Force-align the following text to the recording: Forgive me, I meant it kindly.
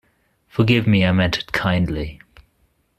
Forgive 0.47 0.87
me, 0.87 1.05
I 1.05 1.11
meant 1.11 1.37
it 1.37 1.51
kindly. 1.51 2.19